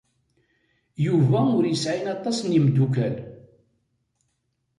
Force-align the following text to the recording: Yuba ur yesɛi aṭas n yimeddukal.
Yuba 1.05 1.39
ur 1.57 1.63
yesɛi 1.67 2.05
aṭas 2.15 2.37
n 2.41 2.53
yimeddukal. 2.53 3.15